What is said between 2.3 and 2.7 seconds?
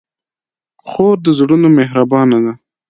ده.